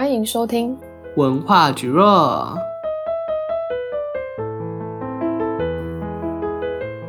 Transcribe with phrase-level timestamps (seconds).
[0.00, 0.74] 欢迎收听
[1.16, 2.56] 文化局若。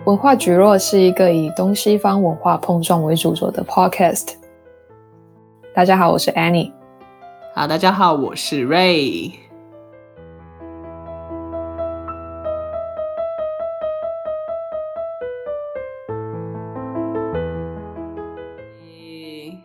[0.04, 4.34] 文化局若是一个以东西方文化碰撞为主轴的 podcast。
[5.74, 6.74] 大家好，我是 Annie。
[7.56, 9.32] 好，大家好，我是 Ray。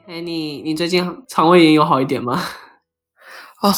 [0.07, 2.41] Annie，你最近肠胃炎有好一点吗？
[3.67, 3.75] 哦，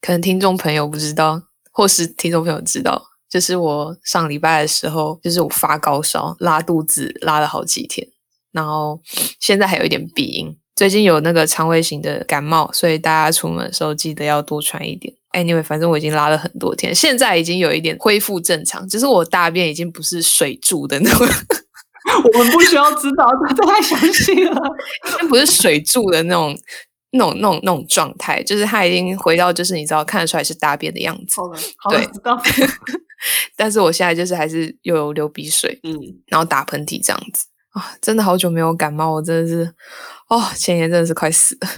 [0.00, 8.04] 可能听众朋友不知道，或是听众朋友知道，就是我上礼拜的时候，就是我发高烧、拉肚子，拉了好几天，
[8.50, 9.00] 然后
[9.38, 10.56] 现在还有一点鼻音。
[10.74, 15.14] 最近有那个肠胃型的感冒，所以大家出门的时候记得要多穿一点。
[15.32, 21.26] Anyway，反正我已经拉了很多天，现在已经有一点恢复正常，只是我大便已经不是水柱的那种。
[22.32, 24.60] 我们不需要知道，这太详细了，
[25.06, 26.58] 已经不是水柱的那种。
[27.10, 31.40] 那种、那种、那种状态，就是他已经回到，就是你知道看得出来是大便的样子。
[31.40, 32.40] 好了，好了，知道。
[33.56, 39.74] 但是我现在就是还是又有流鼻水，嗯，然后打喷嚏这样子啊，真的好久没有感冒，我真的是
[40.28, 41.68] 哦，前年真的是快死了，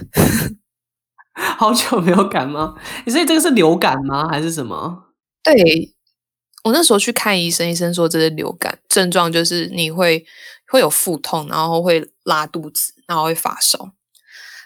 [1.57, 2.77] 好久没有感冒。
[3.05, 4.27] 你说这个是流感吗？
[4.29, 5.05] 还是什么？
[5.43, 5.95] 对，
[6.65, 10.23] 我那时候去看医生，医生说这是流感，症状就是你会
[10.67, 13.93] 会有腹痛，然后会拉肚子，然后会发烧。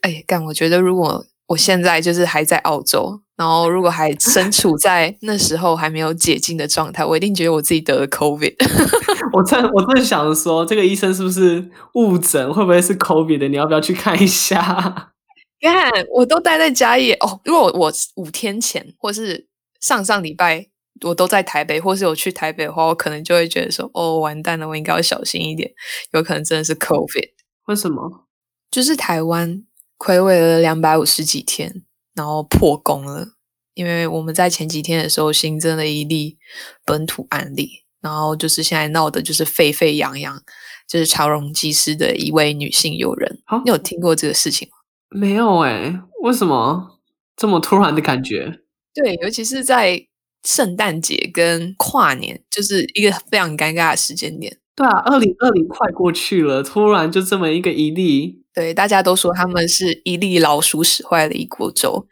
[0.06, 0.46] 哎，干！
[0.46, 8.54] 我觉得如果我现在就是还在澳洲，然后如果还身处 在那时候还没有解禁的状态，我一定觉得我自己得了 COVID。
[9.34, 12.54] 我正我正想着说，这个医生是不是误诊？
[12.54, 13.48] 会不会是 COVID 的？
[13.48, 15.12] 你要不要去看一下？
[15.60, 15.92] 干！
[16.14, 17.42] 我都待在家里哦。
[17.44, 19.48] 如果我五天前或是
[19.82, 20.68] 上上礼拜
[21.02, 25.72] 我都在台北，或是我去台北的话，我可能就会觉得说，哦，完蛋了，我应该要小心一点，
[26.12, 27.30] 有可能真的是 COVID。
[27.66, 28.28] 为什么？
[28.70, 29.64] 就是台湾。
[29.98, 31.84] 睽违了两百五十几天，
[32.14, 33.30] 然后破功了，
[33.74, 36.38] 因为我们在前几天的时候新增了一例
[36.86, 40.42] 本土案例，然后就是现在闹的就是沸沸扬扬，
[40.88, 43.42] 就是长荣机师的一位女性友人。
[43.46, 44.76] 好，你有听过这个事情吗？
[45.10, 47.00] 没有诶，为什么
[47.36, 48.60] 这么突然的感觉？
[48.94, 50.08] 对，尤其是在
[50.44, 54.58] 圣诞节跟跨年，就是一个非常尴尬的时间点。
[54.76, 58.42] 对啊，二零二零快过去了，突然就这么一个一例。
[58.54, 62.06] 对，大家都说他们是一粒老鼠屎坏了一锅粥。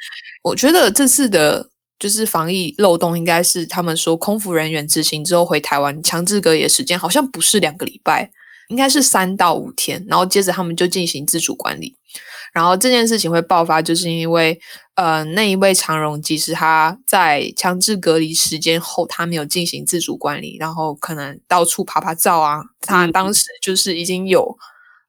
[0.43, 1.69] 我觉得这次的
[1.99, 8.31] 就是防疫漏洞，应该是他们说空服人员执行之后回台湾强制隔离的时间，好像不是两个礼拜，
[8.69, 10.05] 应该是三到五天。
[10.07, 11.95] 然后接着他们就进行自主管理。
[12.53, 14.57] 然后这件事情会爆发，就是因为
[14.95, 22.61] 呃那一位长荣机师他在强制隔离时间后，他没有进行自主管理，然后可能到处趴趴走啊。
[22.79, 24.55] 他当时就是已经有。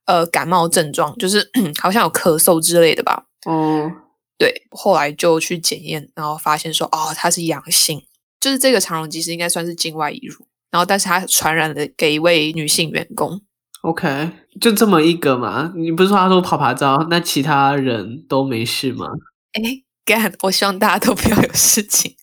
[0.07, 1.49] 呃，感冒症状就是
[1.81, 3.25] 好像有咳嗽之类的吧。
[3.49, 3.91] 嗯，
[4.37, 7.99] 对，后来就去检验，然后发现说，哦，他是阳性，
[8.39, 13.41] 就是这个长荣机师应该算是境外移入，然后但是他传染了给一位女性员工。
[13.85, 15.71] OK，就这么一个嘛？
[15.75, 19.07] 你不是说他说趴趴走，那其他人都没事吗？
[19.53, 19.61] 哎，
[20.03, 20.33] 干！
[20.41, 22.15] 我希望大家都不要有事情。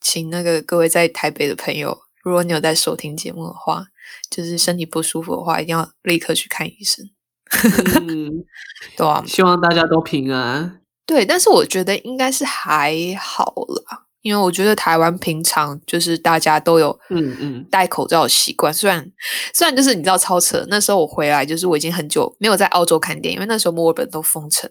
[0.00, 3.86] 请那个各位在台北的朋友，如果你有在收听节目的话。
[4.30, 7.04] 就是身体不舒服的话，一定要立刻去看医生。
[8.02, 8.44] 嗯，
[8.96, 10.82] 对啊，希望大家都平安。
[11.06, 13.54] 对，但是我觉得应该是还好
[13.86, 18.72] 啦，因为我觉得台湾平常就是大家都有嗯嗯戴口罩的习惯。
[18.72, 19.12] 虽然
[19.52, 24.70] 虽然就是你知道超扯，那时候我回来就是我已经很久没有在澳洲看电影，因为那时候墨尔本都封城，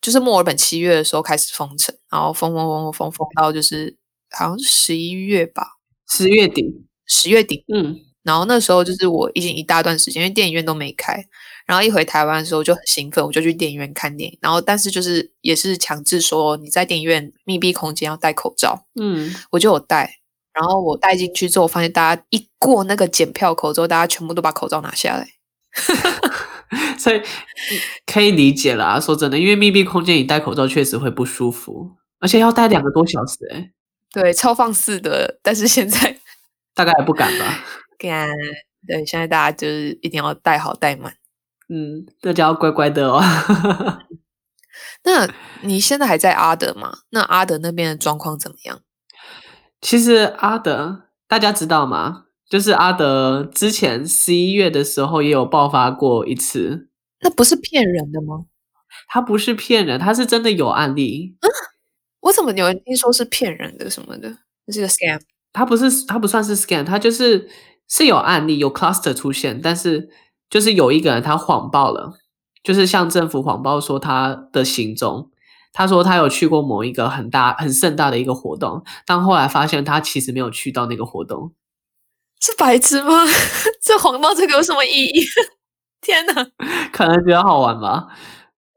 [0.00, 3.96] 就是墨尔本七月的时候开始封城，然后封封封封封到就是
[4.30, 5.66] 好像是十一月吧，
[6.08, 6.64] 十月底，
[7.06, 7.96] 十月底，嗯。
[8.24, 11.24] 然后那时候就是我已经一大段时间，因为电影院都没开，
[11.66, 14.38] 然后一回台湾的时候就很兴奋，我就去电影院看电影。
[14.40, 20.18] 然后但是就是也是强制说你在电影院密闭空间要戴口罩，嗯，我就有戴。
[20.54, 25.28] 然后我戴进去之后，我发现大家一过那个检票口之后，大家全部都把口罩拿下来，
[26.96, 27.20] 所以
[28.06, 29.00] 可以理解啦。
[29.00, 31.90] 说真的，因为密闭空间你戴口罩确实会不舒服，
[32.20, 33.70] 而且要戴两个多小时，欸，诶
[34.12, 35.40] 对，超放肆的。
[35.42, 36.16] 但是现在
[36.72, 37.64] 大概也不敢吧。
[38.86, 41.14] 对，现在大家就是一定要戴好戴满，
[41.70, 43.22] 嗯，大家要乖乖的哦。
[45.04, 45.26] 那
[45.62, 46.98] 你现在还在阿德吗？
[47.10, 48.80] 那阿德那边的状况怎么样？
[49.80, 52.24] 其实阿德大家知道吗？
[52.46, 56.90] 就是阿德之前十一月的时候也有爆发过一次，
[57.22, 58.44] 那不是骗人的吗？
[59.08, 61.36] 他不是骗人，他是真的有案例。
[61.40, 61.48] 嗯，
[62.20, 64.36] 我怎么有人听说是骗人的什么的？
[64.66, 65.20] 这是个 scam。
[65.54, 67.48] 他不是，他不算是 scam，他就是。
[67.88, 70.08] 是有案例有 cluster 出现，但是
[70.50, 72.14] 就是有一个人他谎报了，
[72.62, 75.30] 就是向政府谎报说他的行踪，
[75.72, 81.52] 他说他有去过某一个很大、很盛大的一个活动，但后来发现他其实没有去到那个活动。
[82.40, 83.24] 是白痴吗？
[83.82, 85.24] 这谎报这个有什么意义？
[86.02, 86.46] 天哪！
[86.92, 88.06] 可能觉得好玩吧。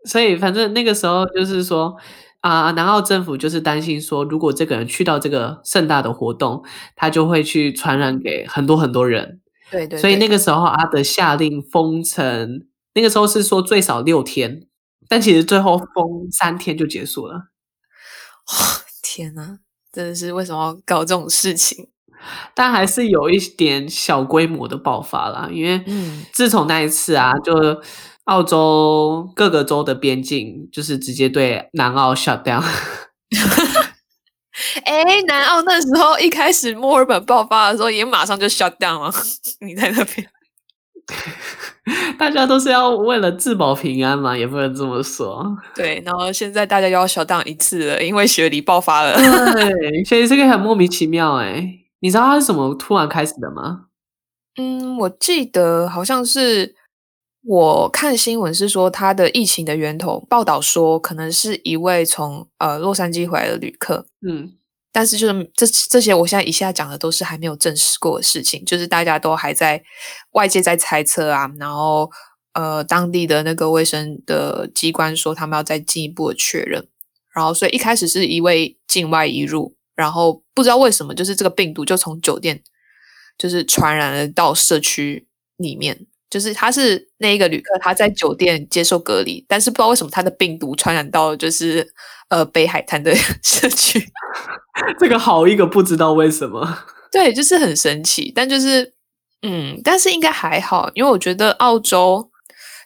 [0.05, 1.93] 所以反正那个时候就是说
[2.41, 6.63] 啊，南澳政府就是担心说，如果这个人去到这个盛大的活动，
[6.95, 9.41] 他就会去传染给很多很多人。
[9.71, 9.99] 对对，对。
[9.99, 14.67] 所以那个时候阿德下令封城，那个时候是说最少六天，
[15.09, 17.33] 但其实最后封三天就结束了。
[17.33, 18.65] 哇，
[19.01, 19.59] 天哪！
[19.91, 21.89] 真的是为什么要搞这种事情？
[22.53, 25.83] 但还是有一点小规模的爆发啦，因为
[26.31, 27.53] 自从那一次啊，就
[28.27, 32.63] 澳洲各个州的边境就是直接对南澳 shut down。
[34.83, 39.13] 哎、欸，南澳那时候一开始墨尔本爆发的时候，也马上就 shut down 了。
[39.65, 40.27] 你在那边，
[42.17, 45.45] 大家都是要为了自保平安嘛，也不能这么说。
[45.75, 49.15] 对，然后现在大家又要 shut down 一次了，因为雪梨爆发了。
[49.53, 51.79] 对，所以这个很莫名其妙哎、欸。
[51.99, 53.85] 你知道它是怎么突然开始的吗？
[54.57, 56.75] 嗯，我记得好像是
[57.47, 64.05] 我看新闻是说他的疫情的源头，报道说可能是一位从呃洛杉矶回来的旅客。
[64.27, 64.51] 嗯，
[64.91, 69.81] 但是就是这这些我现在一下讲的都是还没有证实过的事情，就是大家都还在
[70.31, 72.11] 外界在猜测啊，然后
[72.51, 76.85] 呃当地的那个卫生的机关说他们要再进一步的确认，
[77.33, 79.73] 然后所以一开始是一位境外移入。
[79.95, 82.61] 然后不知道为什么，就是这个病毒就从酒店
[83.35, 91.87] 就是传染了到社区里面，就是他是那一个旅客，他在酒店接受隔离，但是不知道为什么他的病毒传染到就是
[92.29, 93.13] 呃北海滩的
[93.43, 94.01] 社区，
[94.99, 96.79] 这个好一个不知道为什么，
[97.11, 98.93] 对，就是很神奇，但就是
[99.41, 102.29] 嗯，但是应该还好，因为我觉得澳洲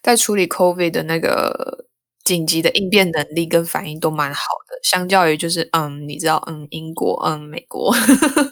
[0.03, 1.85] 在处理 COVID 的那个。
[2.23, 7.91] 紧急的应变能力跟反应都蛮好的，相较于就是嗯，你知道嗯，英国嗯，美国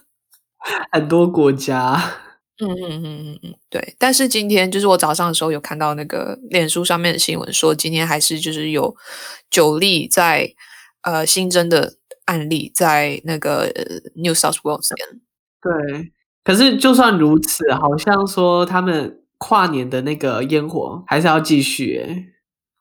[0.91, 2.01] 很多国家，
[2.59, 3.95] 嗯嗯嗯嗯嗯，对。
[3.97, 8.95] 但是今天就是我早上的时候有看到那个脸书上面的新闻，说今天还是就是有
[9.49, 10.53] 九例在
[11.03, 11.95] 呃新增的
[12.25, 13.71] 案例在那个
[14.15, 15.21] New South Wales 这边。
[15.61, 16.11] 对，
[16.43, 22.25] 可是就算如此，好像说他们跨年的那个烟火还是要继续诶。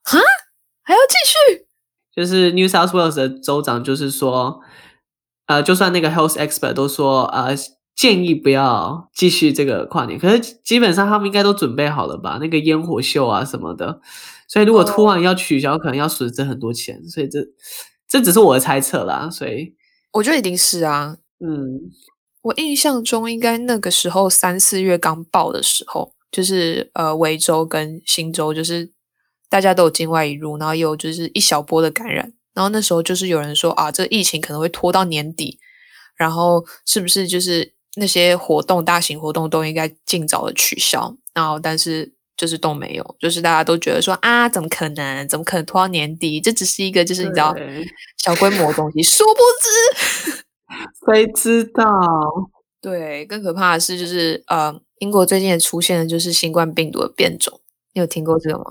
[0.04, 0.19] 哈？
[0.82, 1.66] 还要继续，
[2.16, 4.60] 就是 New South Wales 的州长就是说，
[5.46, 7.54] 呃，就算那个 health expert 都说，呃，
[7.98, 10.16] 建议不要继续这个跨年。
[10.16, 12.38] 可是基本上他们应该都准备好了吧？
[12.40, 14.00] 那个烟火秀啊什么的，
[14.46, 17.02] 所以如果突然要取消，可能要损失很多钱。
[17.08, 17.40] 所以这
[18.08, 19.28] 这只是我的猜测啦。
[19.28, 19.74] 所以
[20.12, 21.90] 我觉得一定是啊，嗯，
[22.42, 28.92] 我印象中应该那个时候三四月刚爆的时候，就是呃，维州跟新州就是。
[29.50, 35.58] 大家都有境外引入，然后也有就是一小波的感染，然后那时候就是有人说啊，这个疫情可能会拖到年底，
[36.18, 41.14] 然后是不是就是那些活动、大型活动都应该尽早的取消？
[41.34, 45.26] 然后但是就是都没有，就是大家都觉得说啊，怎么可能？
[45.28, 46.40] 怎么可能拖到年底？
[46.40, 47.54] 这只是一个就是你知道
[48.18, 49.40] 小规模的东西，殊不
[50.32, 50.44] 知，
[51.12, 51.84] 谁知道？
[52.80, 57.61] 对，更可怕的是就是呃，英国最近也出现了就是新冠病毒的变种，
[57.92, 58.64] 你有听过这个吗？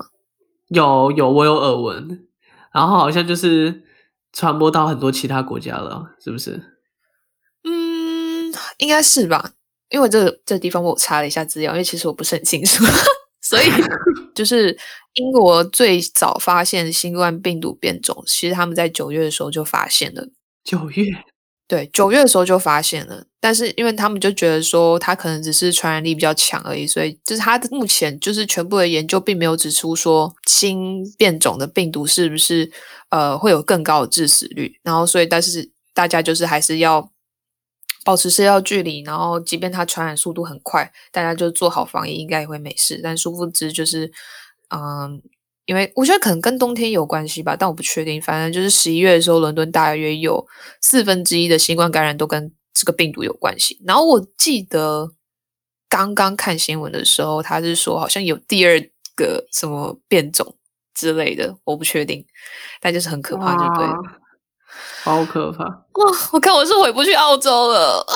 [0.70, 2.26] 有有，我有耳闻，
[2.74, 3.84] 然后好像就是
[4.32, 6.77] 传播到很多其他国家了，是不是？
[8.78, 9.52] 嗯，应该是吧。
[9.90, 12.84] 因为这个这个地方我查了一下资料，因为其实我不是很清楚，
[13.42, 13.66] 所以
[14.36, 14.78] 就是
[15.14, 20.28] 英国最早发现新冠病毒变种，其实他们在九月的时候就发现了。
[20.64, 21.06] 九月。
[21.70, 32.72] 对，九月的时候就发现了，但是因为他们就觉得说它可能只是传染力比较强而已，所以就是它目前就是全部的研究并没有指出说新变种的病毒是不是
[33.10, 37.12] 呃会有更高的致死率，然后所以但是大家就是还是要
[38.08, 43.02] 保持社交距离，然后即便它传染速度很快，大家就做好防疫，应该也会没事。
[43.04, 44.08] 但殊不知就是
[44.70, 44.80] 嗯。
[44.80, 45.22] 呃
[45.68, 48.22] 因为我觉得可能跟冬天有关系吧，但我不确定。
[48.22, 50.48] 反正就是十一月的时候，伦敦大约有
[50.80, 53.78] 四分之一的新冠感染都跟这个病毒有关系。
[53.86, 55.12] 然后我记得
[55.90, 58.80] 刚刚看新闻的时候，他是说好像有第二
[59.14, 60.56] 个什么变种
[60.94, 62.26] 之类的，我不确定。
[62.80, 63.98] 但就是很可怕，就对了，
[65.08, 65.64] 好可怕！
[65.64, 68.14] 哇，我看我是回不去澳洲了啊！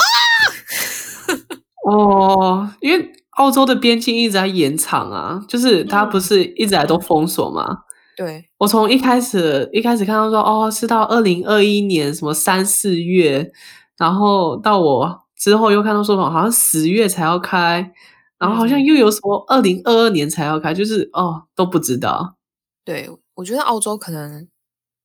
[1.90, 3.12] 哦，因为。
[3.38, 7.66] 澳洲的边境一直在延长啊，就是它不是一直来都封锁吗？
[7.66, 7.78] 嗯、
[8.18, 13.50] 对，我从一开始一开始看到说，哦，是到二零二一年什么三四月，
[13.98, 17.92] 然后到我之后又看到说，好像十月才要开，
[18.38, 22.36] 然后好像又有什么二零二二年才要开，就是哦都不知道。
[22.84, 24.46] 对，我觉得澳洲可能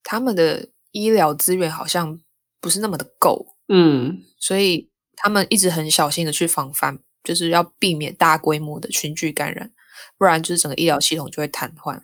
[0.03, 2.19] 他们的医疗资源好像
[2.59, 9.71] 不是那么的够，嗯，所以他们一直很小心的去防范，就是要避免大规模的群聚感染，
[10.17, 12.01] 不然就是整个医疗系统就会瘫痪。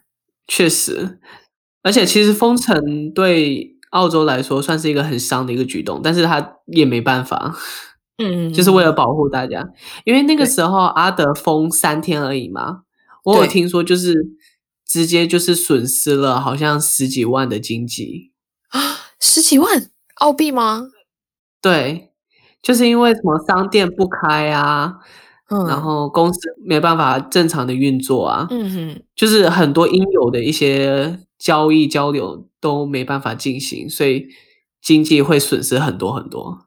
[0.47, 1.19] 确实，
[1.83, 7.57] 而且其实封城对澳洲来说算是一个很伤的一个举动，但是他也没办法。
[8.19, 9.67] 嗯， 就是为了保护大家，
[10.05, 12.83] 因为那个时候阿德封三天而已嘛。
[13.25, 14.15] 我有听说，就是
[14.85, 18.32] 直接就是损失了好像十几万的经济
[18.73, 18.81] 啊，
[19.21, 20.91] 十几万澳币吗？
[21.61, 22.11] 对，
[22.61, 24.99] 就是因为什么商店不开啊，
[25.49, 34.26] 嗯，然后公司没办法正常的运作啊，嗯哼，就是很多应有的一些交易交流都没办法进行，所以
[34.81, 36.67] 经济会损失很多很多。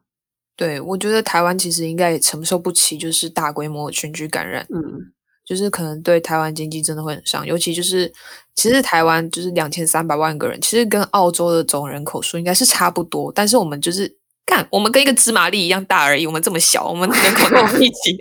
[0.56, 5.12] 对，我觉得台湾其实应该也承受不起，就是大规模的群聚感染，嗯，
[5.44, 8.10] 就是可能对台湾经济真的会很伤，尤其就是
[8.56, 18.18] 其实台湾就是两千三百万个人，其实跟澳洲的总人口数应该是差不多，但是我们就是干我们跟一个芝麻粒一样大而已，我们这么小，我们人口那么密集，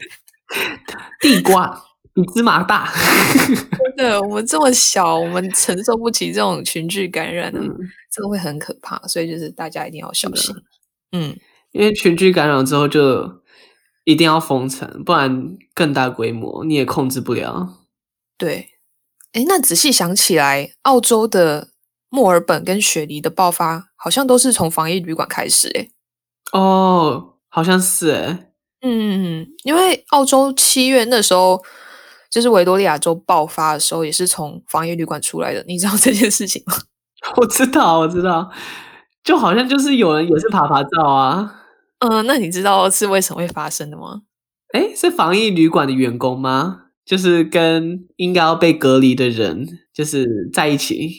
[1.22, 2.92] 地瓜比芝麻大，
[3.98, 7.76] 真的，我们这么小，我们承受不起这种群聚感染，嗯，
[8.12, 10.54] 这个会很可怕，所以就是大家一定要小心，
[11.12, 11.36] 嗯。
[11.72, 13.42] 因为群聚感染之后就
[14.06, 17.80] 一定要封城，不然更大规模你也控制不了。
[18.38, 18.70] 对，
[19.36, 21.68] 诶，那仔细想起来，澳洲的
[22.10, 25.92] 墨尔本跟雪梨的爆发好像都是从防疫旅馆开始，诶。
[26.54, 28.48] 哦，好像是诶。
[28.82, 31.62] 嗯，因为澳洲七月那时候
[32.32, 35.62] 就是维多利亚州爆发的时候，也是从防疫旅馆出来的。
[35.68, 36.74] 你知道这件事情吗？
[37.36, 38.50] 我知道，我知道，
[39.22, 41.64] 就好像就是有人也是爬爬照啊。
[42.00, 44.22] 嗯，那你知道是为什么会发生的吗？
[44.74, 46.84] 诶，是防疫旅馆的员工吗？
[47.06, 51.12] 就是跟应该要被隔离的人，就是在一起。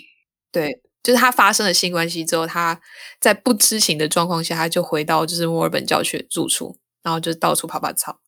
[0.51, 2.81] 对，就是他发生了性关系之后，他
[3.21, 8.19] 在不知情的状况下，他就回到就是墨尔本教区住处，然后就到处跑跑操。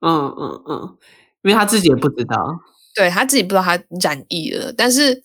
[0.00, 0.98] 嗯嗯嗯，
[1.42, 2.36] 因为他自己也不知道，
[2.94, 4.72] 对，他自己不知道他染疫了。
[4.72, 5.22] 但是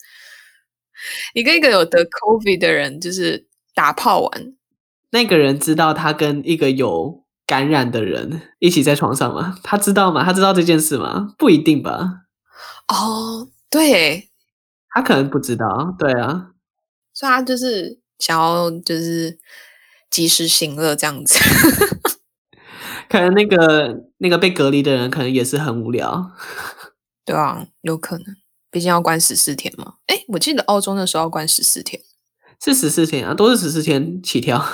[1.34, 4.54] 你跟一个有得 COVID 的人就是打炮完。
[5.10, 7.19] 那个人知道他跟一个有
[7.50, 9.58] 感染的人一起在床上吗？
[9.64, 10.22] 他知道吗？
[10.24, 11.34] 他知道这件事吗？
[11.36, 12.26] 不一定吧。
[12.86, 14.30] 哦，对，
[14.90, 15.92] 他可能不知道。
[15.98, 16.52] 对啊，
[17.12, 19.36] 所以他就是想要就是
[20.08, 21.40] 及时行乐这样子。
[23.10, 26.30] 可能那个那个被隔离的人可能也是很无聊。
[27.24, 28.36] 对啊，有可能，
[28.70, 29.94] 毕竟要关十四天嘛。
[30.06, 32.00] 哎，我记得澳洲那时候要关十四天，
[32.62, 34.64] 是十四天啊，都是十四天起跳。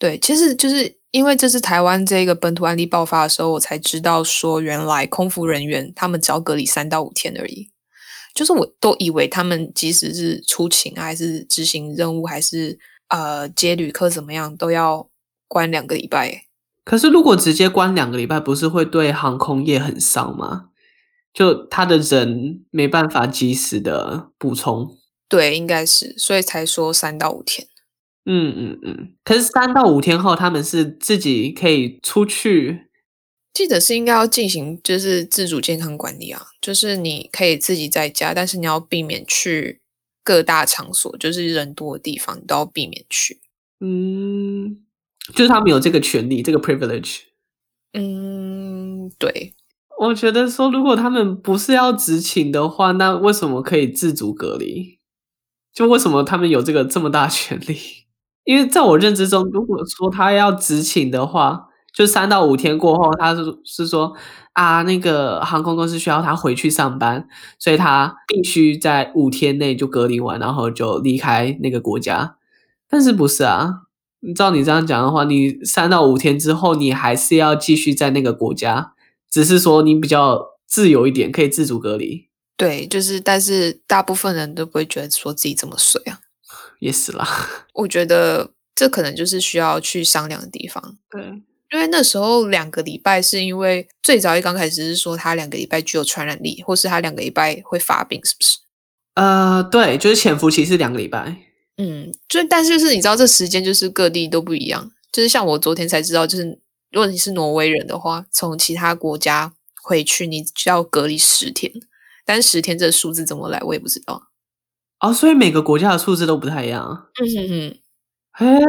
[0.00, 7.70] 对，其实就是因为这次台湾这个本土案例爆发的时候，我才知道说，原来空服人员他们只要隔离三到五天而已。
[8.34, 15.08] 就是我都以为他们即使是出勤还是执行任务，还是呃接旅客怎么样，都要
[15.48, 16.44] 关两个礼拜。
[16.84, 20.66] 可是如果直接关两个礼拜，不是会对航空业很伤吗？
[21.34, 24.96] 就他的人没办法及时的补充。
[25.28, 27.66] 对，应该是，所以才说三到五天。
[28.30, 32.88] 嗯嗯嗯，可是三到五天后，他们是自己可以出去。
[33.54, 39.80] 记者是应该要进行就是自主健康管理啊，就是你可以自己在家，但是你要避免去
[40.22, 43.40] 各大场所，就是人多的地方，你都要避免去。
[43.80, 44.76] 嗯，
[45.34, 47.20] 就是他们有这个权利，这个 privilege。
[47.94, 49.54] 嗯，对。
[49.98, 54.98] 我觉得说，如果他们不是要执勤的话，那为什么可以自主隔离？
[55.72, 57.76] 就为什么他们有这个这么大权利？
[58.48, 64.14] 因为在我认知中，如果说他要执勤的话，就三到五天过后，他是是说
[64.54, 67.28] 啊，那个航空公司需要他回去上班，
[67.58, 72.36] 所以他必须在五天内就隔离完，然后就离开那个国家。
[72.88, 73.82] 但是不是啊？
[74.34, 78.94] 照你这样讲的话，你三到五天之后，你还是要继续在那个国家，
[79.30, 82.28] 只是说你比较自由一点，可以自主隔离。
[82.56, 86.20] 对，就是，但是大部分人都不会觉得说自己这么衰啊。
[86.80, 87.26] 也死了，
[87.74, 90.96] 我觉得这可能就是需要去商量的地方。
[91.10, 91.22] 对，
[91.72, 98.58] 因为那时候两个礼拜是因为最早一刚开始是说他两个礼拜具有传染力，或是他两个礼拜会发病，是不是？
[99.14, 101.36] 呃，对，就是潜伏期是两个礼拜。
[101.76, 106.44] 嗯，就但是就是你知道这时间就是各地都不一样，就是像我昨天才知道，就是
[106.90, 111.72] 如果你是挪威人的话，从其他国家回去你就要隔离十天，
[112.24, 114.27] 但是十天这数字怎么来我也不知道。
[115.00, 117.08] 哦，所以每个国家的数字都不太一样。
[117.14, 117.78] 嗯哼哼，
[118.32, 118.64] 嘿，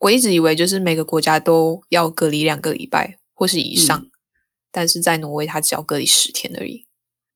[0.00, 4.10] 我一直以为就是每个国家都要隔离两个礼拜或是以上，嗯、
[4.72, 6.86] 但是在挪威它只要隔离十天而已。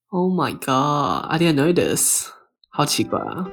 [0.08, 2.28] Oh my god, I didn't know this，
[2.70, 3.46] 好奇怪啊！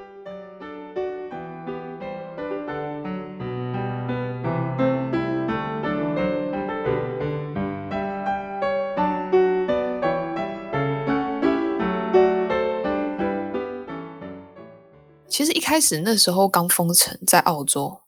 [15.65, 18.01] 开始那时候刚封城在澳洲，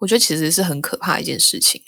[0.00, 1.80] 我觉得其实是很可怕的一件事情。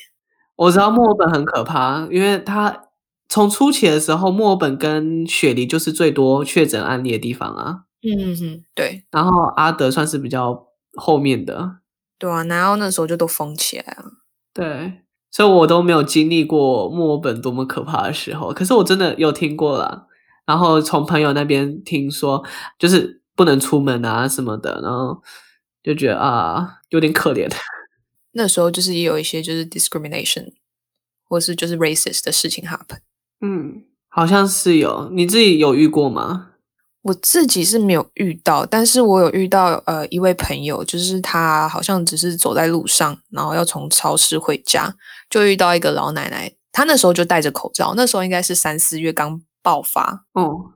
[0.57, 2.85] 我知道墨尔本很可怕，因为它
[3.29, 7.83] 从初期的时候，墨尔本跟雪梨就是最多确诊案例的地方啊。
[8.03, 9.05] 嗯嗯，对。
[9.11, 11.81] 然后阿德算是比较后面的。
[12.19, 14.05] 对啊，然后那时候就都封起来了。
[14.55, 18.55] 对，所以我都没有经历过墨尔本多么可怕的时候。
[18.55, 20.07] 可是我真的有听过了，
[20.47, 22.43] 然后从朋友那边听说，
[22.79, 25.23] 就是不能出门啊什么的，然后
[25.83, 27.51] 就觉得啊，有点可怜。
[28.33, 30.53] 那时候就是也有一些就是 discrimination，
[31.27, 32.99] 或是就是 racist 的事情 happen。
[33.41, 36.49] 嗯，好像是有，你自己有遇过吗？
[37.01, 44.95] 我自己是没有遇到，但是我有遇到呃一位朋友，就是他好像只是走在路上，然后要从超市回家，
[45.31, 50.75] 就遇到一个老奶奶，她那时候就戴着口罩，那时候应该是三四月刚爆发，哦，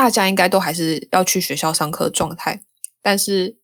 [0.00, 2.58] 大家应该都还是要去学校上课的状态，
[3.02, 3.54] 但是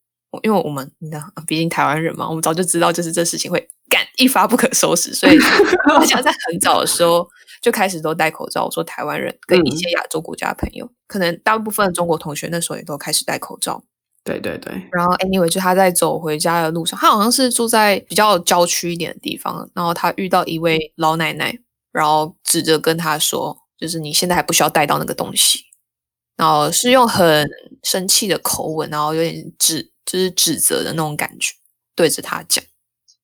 [0.42, 5.38] 因为我们你知道，毕竟台湾人嘛，我们早就知道就是这事情会干一发不可收拾，所以
[5.88, 7.26] 大家 在很早的时候。
[7.62, 8.66] 就开始都戴口罩。
[8.66, 13.82] 我说台湾人跟一些亚洲国家的朋友，嗯、可能大部分的中国同学那时候也都开始戴口罩。
[14.22, 14.72] 对对对。
[14.92, 19.68] 然后 anyway，就他在走回家的路上，他好像是住在比较郊区一点的地方。
[19.74, 21.58] 然后他遇到一位老奶奶，
[21.90, 25.60] 然后指着跟他说：“就是你现在还不需要带到那个东西。”
[26.36, 27.48] 然后是用很
[27.82, 31.54] 生气的口吻，然后有点指就是指责的那种感觉，
[31.94, 32.64] 对着他讲。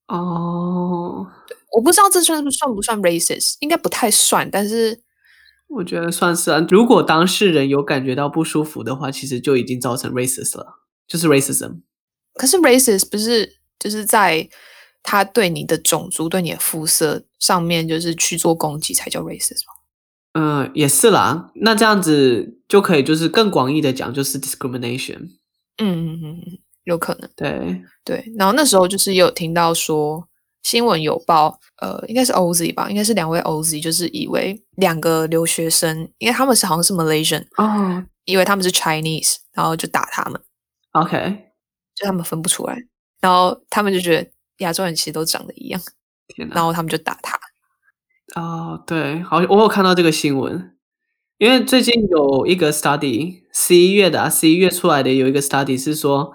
[0.07, 1.27] 哦。
[1.75, 5.01] 我不知道这算不算不算 racist，应该不太算，但是
[5.67, 6.63] 我觉得算是啊。
[6.69, 11.81] 如果当事人有感觉到不舒服的话，其实就已经造成 racist 了，就是 racism。
[12.35, 14.47] 可是 racist 不是就是在
[15.01, 19.73] 他对你的种族、对你的肤色上面，就是去做攻击才叫 racist 吗？
[20.33, 21.51] 嗯，也是啦。
[21.55, 25.29] 那这样子就可以就是更广义的讲，就是 discrimination。
[25.77, 27.29] 嗯嗯嗯嗯，有可能。
[27.35, 30.27] 对对，然后那时候就是也有听到说。
[30.63, 40.41] 新闻有报，呃，应该是 OZ 吧，应该是两位 OZ，就是以为两个留学生，因为他们是好像是 Malaysian，哦，以为他们是 Chinese，然后就打他们
[40.93, 41.37] ，OK，
[41.93, 42.77] 就他们分不出来，
[43.19, 45.81] 然后他们就觉得亚洲人其实都长得一样，
[46.29, 47.37] 天哪，然后他们就打他。
[48.35, 50.75] 哦，对，好，我有看到这个新闻，
[51.37, 56.33] 因为最近有一个 study，十一月的啊，十一月出来的有一个 study 是说。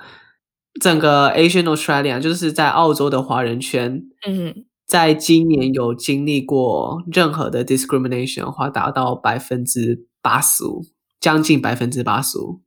[0.81, 10.85] 整个 Asian Australia 就是在澳洲的华人圈，嗯，在今年有经历过任何的 discrimination 的话，达到百分之八十五，
[11.19, 12.61] 将近百分之八十五，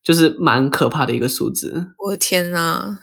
[0.00, 1.88] 就是蛮可怕的一个数字。
[1.98, 3.00] 我的天啊！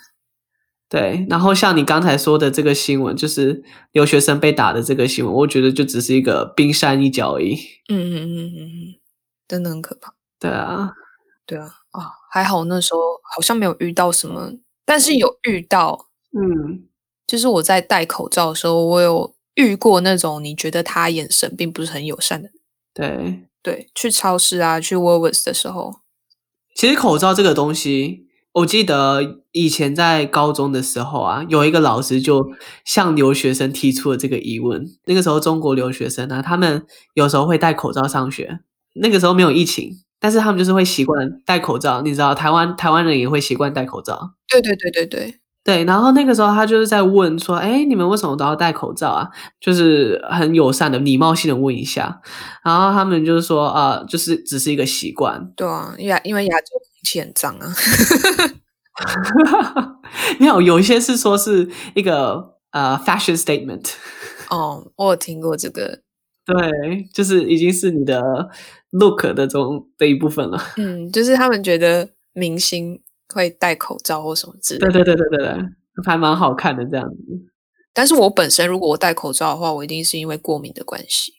[0.90, 7.56] 对，然后像你刚才说的这个新闻，就是留学生被打的这个新闻，我觉得就只是一个冰山一角而已。
[7.90, 8.96] 嗯嗯嗯嗯嗯，
[9.48, 10.14] 真的很可怕。
[10.40, 10.94] 对啊，
[11.46, 11.66] 对啊。
[11.92, 13.00] 啊、哦，还好那时候
[13.36, 14.54] 好像没有遇到什么，
[14.86, 16.88] 但是有遇到，嗯，
[17.26, 22.50] 就是我在戴口罩的时候，我有遇过那种你觉得他眼神并不是很友善的，
[22.94, 26.02] 对对，去超市啊，去 Woolworths 的时候，
[26.76, 28.27] 其实口罩这个东西，
[28.58, 32.48] 我记得以前在高中的时候啊，有一个老师就
[32.86, 38.60] 向留学生提出了这个疑问，那个时候中国留学生呢、啊，他们有时候会戴口罩上学，
[38.96, 39.92] 那个时候没有疫情。
[40.20, 44.32] 但是他们就是会习惯戴口罩，你知道，台湾台湾人也会习惯戴口罩。
[44.48, 45.84] 对对对对对对。
[45.84, 49.30] 然后那个时候他就是在问说：“哎，你们为什么都要戴口罩啊？”
[49.62, 52.20] 就是很友善的、礼貌性的问一下。
[52.64, 57.74] 然后他们就是说：“啊、呃，就是只是一个习惯。”对啊，亚因为亚洲空气很脏啊。
[60.40, 63.94] 没有，有一些是说是一个呃 fashion statement。
[64.50, 66.02] 哦，我有听过这个。
[66.46, 68.50] 对，就是已经是你的
[68.92, 70.58] look 的中的一部分了。
[70.78, 73.02] 嗯，就是他们觉得明星
[73.34, 74.92] 会戴口罩或什么之类的。
[74.92, 75.66] 对对对对对对，
[76.06, 77.18] 还蛮好看的这样子。
[77.94, 81.34] 但是我本身如果我戴口罩的话，我一定是因为过敏的关系。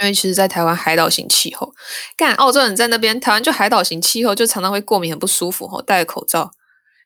[0.00, 1.72] 因为其实，在台湾海岛型气候，
[2.16, 5.66] 干澳洲人在那边，台湾就海岛型气候，就常常会过敏，很不舒服。
[5.66, 6.50] 吼，戴口罩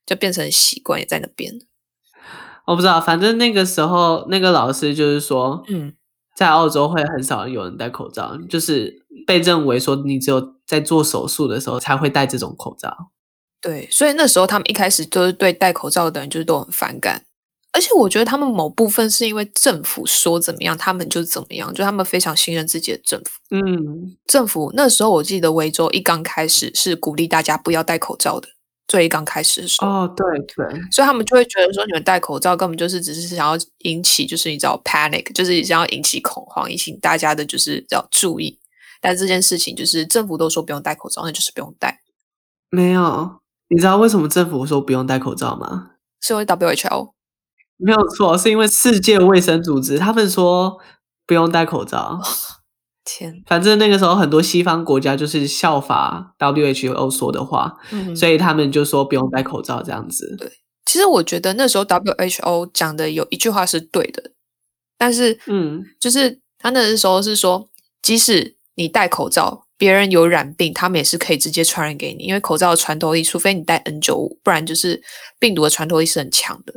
[0.04, 1.52] 就变成习惯，也在那边。
[2.66, 5.94] 我不知道，反正那个时候那个老师就是说，嗯。
[6.36, 13.10] 在澳洲会很少有人戴口罩，就是被认为说你只有在做手术的时候才会戴这种口罩。
[13.60, 17.24] 对，所以那时候他们一开始就是对戴口罩的人就是都很反感，
[17.72, 23.40] 而且我觉得他们某部分是因为政府说怎么样，他们就怎么样，就他们非常信任自己的政府。
[23.50, 28.48] 嗯，政府那时候我记得维州一刚开始是鼓励大家不要戴口罩的。
[28.88, 38.58] 最刚开始的时候，哦，对对，所以他们就会觉得说，你们戴口罩根本就是只是想要引起，就是你知道 panic，就是想要引起恐慌，引起大家的就是要注意。
[39.00, 42.00] 但这件事情就是政府都说不用戴口罩，那就是不用戴。
[42.68, 45.92] 没有，你知道为什么政府说不用戴口罩吗？
[46.20, 47.12] 是因为 WHO？
[47.80, 50.78] 没有错，是因为世界卫生组织他们说
[51.26, 52.20] 不用戴口罩。
[53.02, 60.36] 天，反正那个时候很多西方国家就是效法 WHO 说的话，嗯，所以他们就说不用戴口罩这样子。
[60.38, 60.52] 对，
[60.84, 64.32] 其实我觉得那时候 WHO 讲的有一句话是对的，
[64.98, 67.68] 但是，嗯，就是他那时候是说，
[68.02, 75.02] 即使你戴口罩，别人有染病，他们也是可以直接传染给你，因为口罩的穿透力，除非你戴 N 九五不然就是
[75.38, 76.74] 病毒的穿透力是很强的。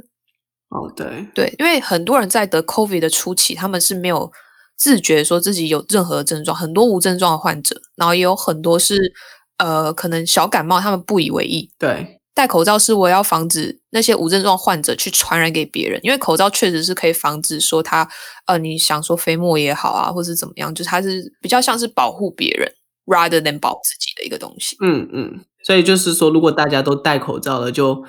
[0.74, 4.32] 哦，对，对，因为很多人在得 COVID 的初期，他们是没有。
[4.76, 9.14] 自觉说自己有任何症状，很多无症状的患者，然后也有很多是
[9.60, 11.70] 呃可能小感冒，他们不以为意。
[11.78, 18.06] 对，戴口罩是为了要防止那些无症状患者去传染给别人，因为口罩确实是可以防止说他
[18.48, 22.70] 呃你想说飞沫也好啊，或是怎么样，就是它是比较像是保护别人
[23.06, 24.76] ，rather than 保自己的一个东西。
[24.82, 28.04] 嗯嗯，所以就是说，如果大家都戴口罩了，就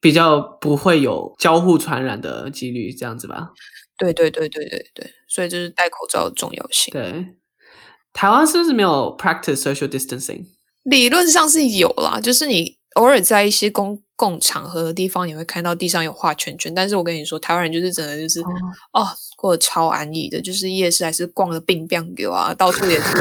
[0.00, 3.50] 比较不会有交互传染的几率，这样子吧。
[3.98, 6.90] 对对对对对对，所以就是戴口罩的重要性。
[6.90, 7.26] 对，
[8.14, 10.46] 台湾是不是没有 practice social distancing？
[10.84, 16.74] 理论上是有啦，就是你偶尔在一些公共场合的地方，你会看到地上有画圈圈。
[16.74, 18.46] 但是我跟你说，台湾人就是真的就是、嗯、
[18.94, 23.18] 哦，过得超安逸的，就是夜市还是逛的冰冰流啊，到处也是。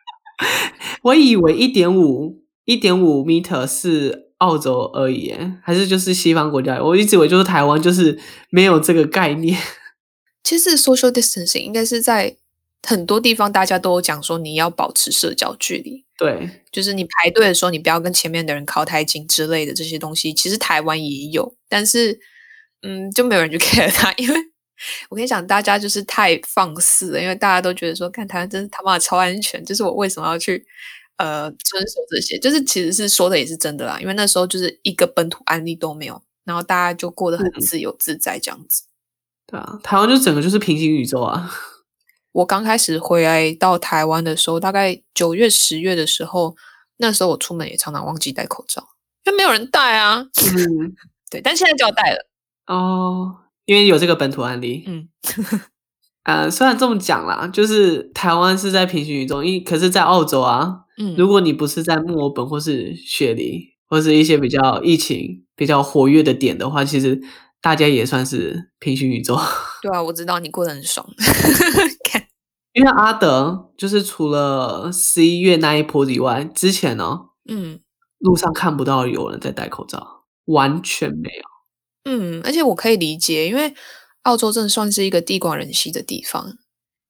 [1.00, 4.25] 我以为一点五一点五 meter 是。
[4.38, 6.82] 澳洲而已，还是就是西方国家？
[6.82, 8.18] 我一直以为就是台湾，就是
[8.50, 9.58] 没有这个概念。
[10.44, 12.36] 其实 social distancing 应该是在
[12.82, 16.04] 很多地方大家都有讲说你要保持社交距离。
[16.18, 20.32] 对，就是你排队的时候，你不要跟前面的人靠太近之类的这些东西。
[20.32, 22.18] 其实台湾也有，但是
[22.82, 24.36] 嗯，就没有人去 care 它，因为
[25.08, 30.64] 我跟你讲，大家就是太放肆了，因为大家都觉得说，看台湾真是他妈的超安全，就是我为什么要去？
[31.16, 38.84] 呃，遵守这些，就是其实是说的也是真的啦，因为那时候就是一个本土案例都没有，然后大家就过得很自由自在这样子。
[38.84, 41.50] 嗯、对啊，台湾就整个就是平行宇宙啊！
[42.32, 46.54] 我刚开始回来到台湾的时候，大概九月、十月的时候，
[46.98, 48.86] 那时候我出门也常常忘记戴口罩，
[49.24, 50.18] 因为没有人戴啊。
[50.18, 50.94] 嗯，
[51.30, 52.26] 对，但现在就要戴了
[52.66, 54.84] 哦，因为有这个本土案例。
[54.86, 55.08] 嗯。
[56.24, 67.20] 呃，虽然这么讲啦，就是台湾是在平行宇宙，因可是，在澳洲啊，嗯，如果你不是在墨尔本或是雪梨，或是一些比较疫情比较活跃的点的话，其实
[67.60, 69.38] 大家也算是平行宇宙。
[69.82, 71.06] 对啊，我知道你过得很爽。
[72.72, 77.80] 因为阿德就是除了十一月那一波以外，之前呢，嗯，
[78.18, 82.12] 路上看不到有人在戴口罩，完全没有。
[82.12, 83.74] 嗯，而且我可以理解，因为。
[84.26, 86.58] 澳洲真的算是一个地广人稀的地方，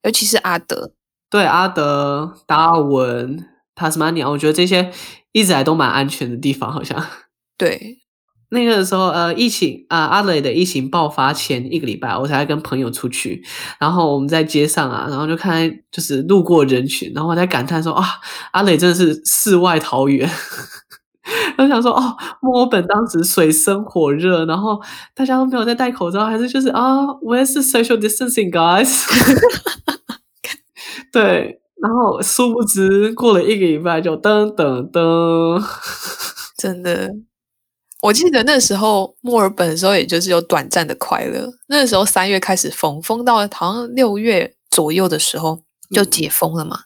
[0.03, 0.91] 尤其是阿德。
[1.31, 3.43] 对，阿德、达尔文、
[3.77, 4.91] 塔斯马尼亚，我觉得这些
[5.31, 7.01] 一直来都蛮安全的地方，好像。
[7.57, 7.99] 对，
[8.51, 13.43] 那个时候，呃，疫情啊，阿雷的疫情爆发前一个礼拜，我才跟朋友出去，
[13.79, 18.05] 然后我们在街上啊，然后就看就是路过人群，然后我在感叹说啊，
[18.51, 20.29] 阿雷真的是世外桃源。
[21.57, 24.81] 我想说，哦，墨尔本当时水深火热，然后
[25.13, 29.03] 大家都没有在戴口罩，还是就是啊，Where is social distancing, guys？
[31.11, 35.63] 对，然后殊不知过了一个礼拜就噔噔噔，
[36.59, 37.09] 真的，
[38.01, 41.49] 我记得那时候墨尔本的时候，也就是有短暂的快乐。
[41.67, 45.61] 那时候三月开始封，封到好像六月左右的时候
[45.95, 46.77] 就解封了嘛。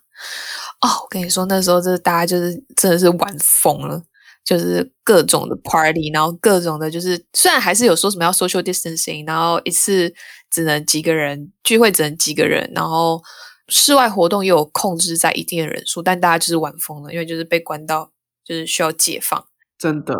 [0.81, 4.03] 嗯、哦，我跟你说，那时候就是大家就是真的是玩疯了。
[4.43, 10.11] 就是各种的 party，然后各种的，就是虽然还是有说什么要 social distancing，然后一次
[10.49, 13.21] 只能几个人聚会，只能几个人，然后
[13.71, 18.11] 室外活动又有控制在一定的人数，但大家就是玩疯了，因为就是被关到，
[18.43, 19.47] 就是需要解放，
[19.79, 20.15] 真的。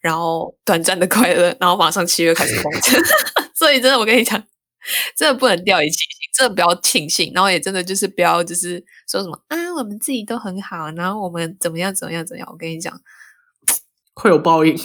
[0.00, 2.98] 然后短暂的快乐，然后马上七月开始封城，
[3.54, 4.42] 所以真的我跟你讲，
[5.16, 12.98] 真的不能掉以轻心，真的不要庆幸，然后也真的就是不要就是说什么啊，我们自己都很好，然后我们怎么样怎么样怎么样，我跟你讲。
[14.20, 14.76] 会有报应，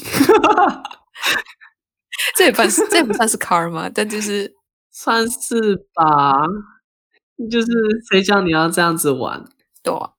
[2.37, 4.53] 这也不算是，这也不算是 karma，但就是
[4.91, 6.35] 算是吧。
[7.49, 7.67] 就是
[8.09, 9.43] 谁叫你要这样子玩？
[9.81, 10.11] 对啊，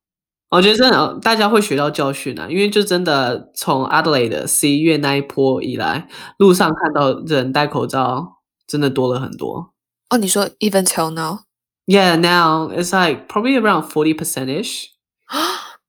[0.50, 6.08] 我觉得真的大家会学到教训啊，因为就真的从 Adelaide 的十一月那一波以来，
[6.38, 9.74] 路上看到人戴口罩真的多了很多。
[10.10, 14.86] 哦，你说 even till now？Yeah，now it's like probably around forty percent-ish。
[15.26, 15.38] 啊，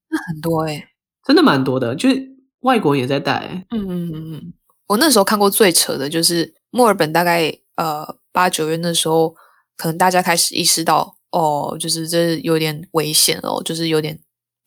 [0.09, 0.87] 那很多诶、欸，
[1.25, 2.35] 真的蛮多的，就是。
[2.61, 4.53] 外国也在戴，嗯嗯嗯嗯，
[4.87, 9.35] 我那时候看过最扯的就是墨尔本，大概呃八九月那时候，
[9.77, 14.17] 可能大家开始意识到哦，就是这有点危险哦，就是有点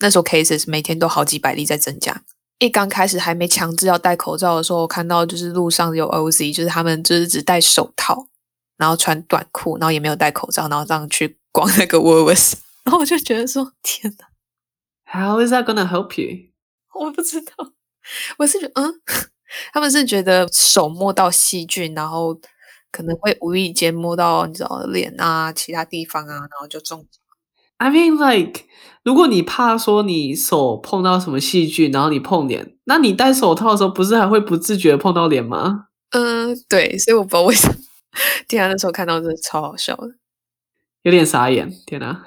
[0.00, 2.22] 那时候 cases 每天都好几百例在增加，
[2.58, 8.26] 一刚开始还没强制要戴口罩的时候，我看到就是路上有 OZ，就是他们就是只戴手套，
[8.76, 12.52] 然后穿短裤，然后也没有戴口罩，然后这样去 逛那个 Woolworths，
[12.84, 14.26] 然后我就觉得说天哪
[15.10, 16.50] ，How is that gonna help you？
[17.00, 17.72] 我不知道，
[18.36, 19.00] 我是觉得嗯，
[19.72, 22.38] 他们是觉得手摸到细菌，然后
[22.90, 27.06] 可能会无意间摸到你知道脸啊其他地方啊，然后就中。
[27.76, 28.62] I mean, like，
[29.04, 35.86] 如果你怕说你手碰到什么细菌，然后你碰脸，那你戴手套的时候不是还会不自觉碰到脸吗？
[36.10, 37.74] 嗯，对，所以我不知道为什么。
[38.48, 40.08] 天啊，那时候看到真的超好笑的，
[41.02, 41.72] 有点傻眼。
[41.86, 42.26] 天啊，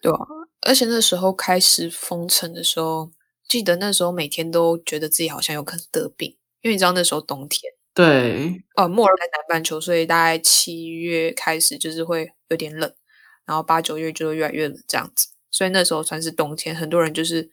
[0.00, 0.18] 对啊，
[0.62, 3.10] 而且那时候开始封城的时候，
[3.46, 7.73] 记得那时候每天都觉得自己好像有可能得病，因为你知道那时候冬天。
[7.94, 12.92] 对，呃，墨尔本南半球，所以大概七月开始就是会有点冷。
[13.46, 17.50] 然后八九月就会越来越冷这样子，所以那时候算是冬天，很多人就是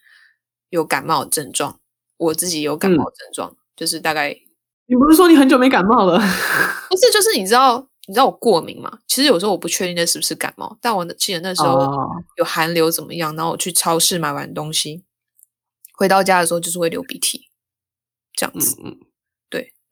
[0.69, 1.79] 有感冒的症状。
[2.17, 4.35] 我自己有感冒的症状，嗯、就是大概。
[4.87, 6.17] 你不是说你很久没感冒了？
[6.89, 8.99] 不是，就是你知道，你知道我过敏嘛？
[9.07, 11.79] 其实有时候我不确定那是不是感冒，但我记得那时候
[12.37, 15.03] 有寒流怎么样，然后我去超市买完东西，
[15.97, 17.49] 回到家的时候就是会流鼻涕，
[18.33, 18.77] 这样子。
[18.83, 19.10] 嗯嗯。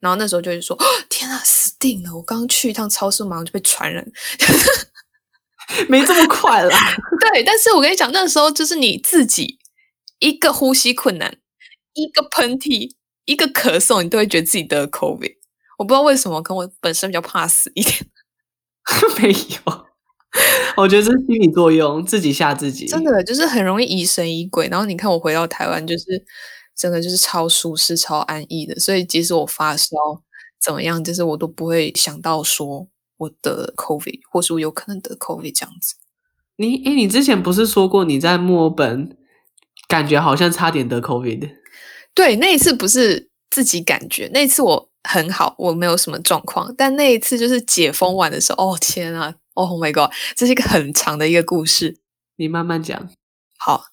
[0.00, 0.76] 对，然后那时候就会说
[1.08, 2.14] ：“天啊，死定了！
[2.14, 4.06] 我刚刚去一趟超市，马上就被传染。
[5.88, 6.76] ”没这么快啦，
[7.32, 9.58] 对，但是我跟你讲，那时候就是你自己
[10.18, 11.36] 一个呼吸困难，
[11.94, 12.90] 一个喷嚏，
[13.24, 15.36] 一个咳嗽，你都会觉得自己得了 COVID。
[15.78, 17.96] 我不知道为什么，可能我本身比较怕死一点。
[19.22, 19.86] 没有，
[20.76, 22.86] 我觉得这是心理作用，自己吓自己。
[22.86, 24.66] 真的就是很容易疑神疑鬼。
[24.68, 26.04] 然后你看我回到台湾，就是
[26.80, 28.78] 真的就是超舒适、超安逸的。
[28.80, 29.96] 所以即使我发烧
[30.58, 32.88] 怎么样，就是我都不会想到说。
[33.20, 35.96] 我得 COVID，或是我有可能得 COVID 这样子。
[36.56, 39.14] 你诶，你之前不是说过你在墨尔本
[39.88, 41.50] 感觉好像差点得 COVID？
[42.14, 46.74] 对，那一次不是自己感觉，那一次我很好，我没有什么状况。
[46.78, 51.98] 但那一次就是解封完的时候，哦天啊，Oh my God，这是一个很长的一个故事。
[52.36, 53.10] 你慢慢讲。
[53.60, 53.84] 好，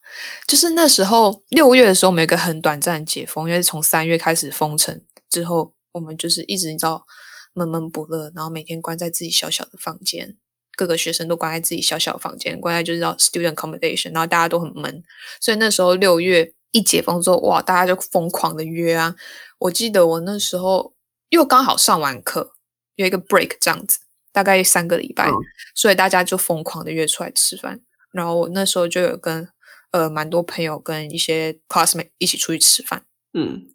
[0.47, 7.05] 就是那时候六月的时候，我们有一个很短暂的解封，因为从三月开始封城之后，我们就是一直你知道。
[7.53, 10.37] 闷闷不乐，然后每天关在自己小小的房间，
[10.75, 15.03] 各个学生都关在自己小小的房间，关在就是叫 student accommodation，然后大家都很闷，
[15.41, 19.15] 所以那时候六月一解封之后，哇，大家就疯狂的约啊！
[19.57, 20.93] 我记得我那时候
[21.29, 22.53] 又刚好上完课，
[22.93, 24.01] 有一个 break 这样子，
[24.31, 25.33] 大概三个礼拜，嗯、
[25.73, 27.81] 所以大家就疯狂的约出来吃饭。
[28.11, 29.49] 然后我那时候就有跟
[29.97, 33.67] 呃蛮多朋友跟一些 classmate 一起出去吃饭，嗯，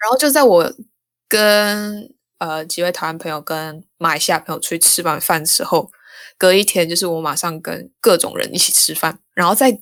[0.00, 0.72] 然后就在我
[1.28, 5.90] 跟呃，几位台湾朋友跟马来西亚朋友出去吃完饭的时候，
[6.38, 9.80] 隔一天就是我马上跟各种人一起吃饭，然后再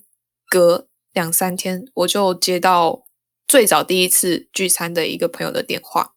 [0.49, 3.05] 隔两三天，我就接到
[3.47, 6.15] 最早第一次聚餐的一个朋友的电话，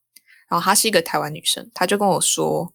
[0.48, 2.72] 然后她是一个台湾女生，她就跟我说，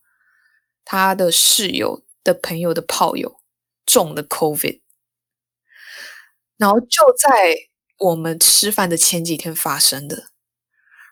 [0.85, 3.41] 她的室友的朋友的炮友
[3.85, 4.81] 中了 COVID，
[6.57, 6.87] 然后就
[7.17, 7.55] 在
[7.99, 10.27] 我们吃饭的前几天发生的。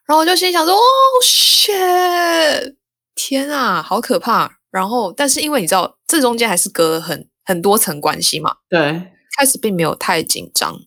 [0.06, 0.80] 然后我就心想说：“哦
[1.24, 2.76] ，shit！
[3.16, 8.58] 天啊，好可怕！”然后，但是因为你知道，这中间还是隔了很很多层关系嘛。
[8.68, 10.78] 对，开始并没有太紧张，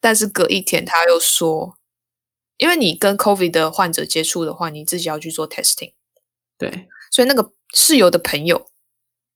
[0.00, 1.78] 但是隔一天他又说
[2.58, 5.92] ：“因为你跟 COVID 的患者接触的话，你自己要去做 testing。”
[6.58, 8.68] 对，所以那个室友的朋友，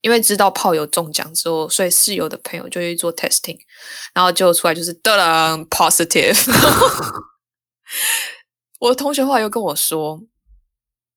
[0.00, 3.58] 因为知道炮友中奖之后，所以室友的朋友就去做 testing，
[4.14, 6.38] 然后就出来就是得了 positive。
[8.78, 10.22] 我同学后来又跟我说，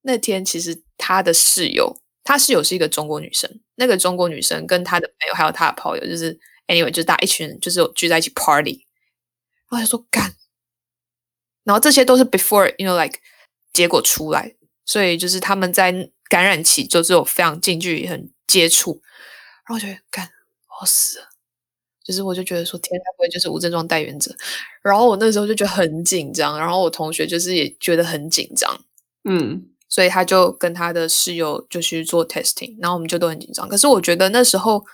[0.02, 8.84] 那天其实他的室友，他室友是一个中国女生，那个中国女生跟他的朋友还有他的炮友，就是 anyway，就是大家一群人，就是聚在一起 party，
[9.70, 10.34] 然后他说干，
[11.62, 13.20] 然后这些都是 before，you know like
[13.72, 19.00] 结果出来，所以就是他们在感染期就是有非常近距离很接触，
[19.66, 20.24] 然后我觉得干，
[20.68, 21.26] 我要死了。
[22.04, 24.34] 就是我就觉得说，天，他不会就是无症状带原者？
[24.82, 28.84] 然后我那时候就觉得很紧张，然后我同学就是也觉得很紧张，
[29.22, 33.68] 嗯，所以他就跟他的室友就去做 testing，然后我们就都很紧张。
[33.68, 34.84] 可是我觉得那时候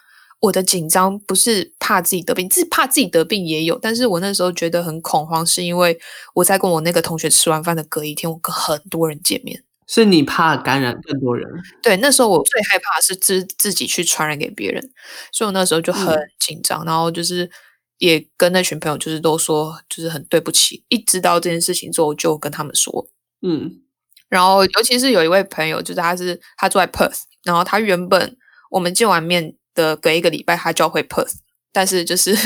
[0.41, 5.99] 我的紧张不是怕自己得病，自己怕自己得病也有，但是我那时候觉得很恐慌，是因为
[6.35, 9.65] 我在跟我那个同学吃完饭的隔一天，我跟很多人见面。
[9.89, 11.49] 是你怕感染更多人？
[11.83, 14.93] 对，那时候我最害怕的是自自己去传染给别人，
[15.33, 17.51] 所以我那时候就很紧张，嗯、然后就是
[17.97, 20.85] 也跟那群朋友就是都说就是很对不起。
[20.89, 23.09] 一知道这件事情之后，就跟他们说，
[23.41, 23.81] 嗯，
[24.29, 28.37] 然后尤其是有一位朋友，就是他是他住在 Perth，然后他原本
[28.71, 31.37] 我们见完面的隔一个礼拜他就要回 Perth，
[31.73, 32.37] 但是就是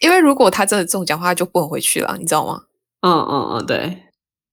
[0.00, 2.64] 因为如果他真的中奖的话，他就不能回去了，你知道吗？
[3.00, 4.02] 嗯嗯嗯，对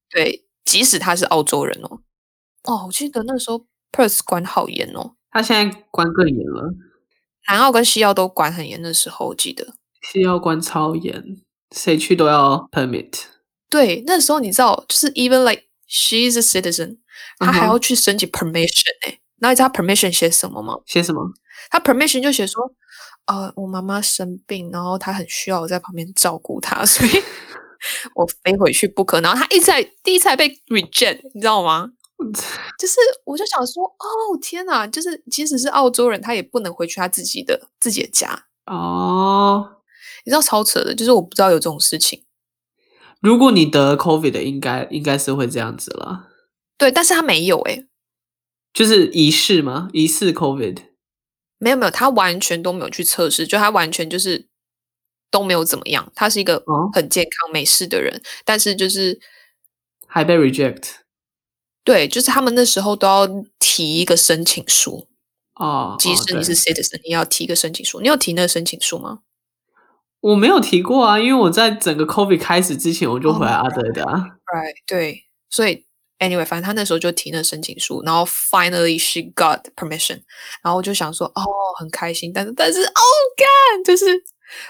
[0.09, 2.01] 对，即使他是澳洲人哦。
[2.63, 6.73] 哦，我记得那时候 Perth 管好严哦，他现在管更严了。
[7.47, 11.38] 南澳跟西澳都管很严的时候，我记得西澳管超严，
[11.75, 13.25] 谁去都要 permit。
[13.69, 16.97] 对，那时候你知道，就是 even like she is a citizen，
[17.38, 19.19] 他还要去申请 permission 哎、欸。
[19.38, 19.51] 那、uh.
[19.51, 20.80] 你知道 permission 写什么吗？
[20.86, 21.21] 写什么？
[21.69, 22.63] 他 permission 就写说，
[23.25, 27.23] 呃，我妈妈生病，然后她很需要我在旁边照顾她，所以
[28.15, 29.19] 我飞回去不可。
[29.21, 31.91] 然后他一直在第一次还被 reject，你知道吗？
[32.79, 34.88] 就是，我就想说，哦天哪！
[34.88, 39.81] 就是，即使是澳洲人，他也不能回去他自己的自己的家哦。
[40.23, 42.23] 你知道超扯的，就是我不知道有这种事情。
[43.19, 46.29] 如果你得了 COVID 的，应该应该是会这样子了。
[46.77, 47.85] 对，但是他没有诶，
[48.73, 49.89] 就是疑似吗？
[49.91, 50.77] 疑似 COVID？
[51.57, 54.47] 没有没有，他完全都没有去测试，就他完全就是
[55.36, 56.10] 都没有怎么样。
[56.15, 59.19] 他是一个很健康、没事的人，哦、但是就是
[60.08, 60.91] 还被 reject。
[61.84, 63.28] 对，就是他们那时候都要
[63.60, 65.10] 提一个申请书
[65.56, 68.00] 哦，即使你是 citizen，、哦、你要提一个申请书。
[68.00, 69.19] 你有提那个申请书吗？
[70.21, 74.13] 我没有提过啊，因为我在整个 COVID 开始之前我就回来阿德的啊。
[74.13, 75.86] Oh, right，对，所以
[76.17, 80.21] anyway，反正他那时候就提那个申请书，然后 finally she got permission，
[80.63, 81.43] 然后我就想说，哦，
[81.78, 83.02] 很开心，但是但是，哦
[83.38, 84.06] 干，就是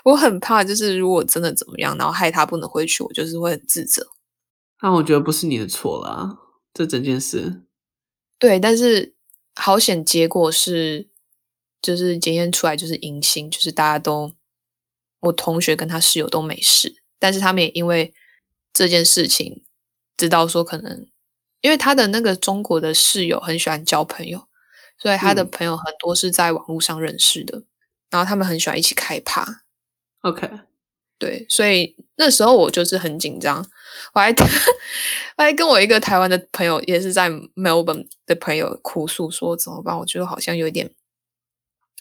[0.04, 4.08] 我很怕，就是如果真的怎么样，然后害他不能回去，我就是会很自责。
[4.80, 6.40] 但我觉得不是你的错啦。
[6.74, 7.64] 这整件事，
[8.38, 9.16] 对，但是
[9.56, 11.10] 好险，结果是
[11.82, 14.34] 就是检验出来就是阴性，就是大家都
[15.22, 18.14] 我同学跟他室友都没事，但是他们也因为
[18.74, 19.64] 这件事情
[20.18, 21.08] 知道说可能
[21.62, 24.46] 因为他的那个中国的室友很喜欢交朋友，
[24.98, 27.66] 所以他的朋友很多是在网络上认识的，嗯、
[28.10, 29.64] 然后他们很喜欢一起开趴。
[30.26, 30.50] OK，
[31.20, 33.64] 对，所以那时候我就是很紧张。
[34.14, 34.32] 我还
[35.38, 39.96] 我还跟我一个台湾的朋友，也是在 Melbourne 的朋友哭诉说怎么办？
[40.00, 40.90] 我觉得好像有点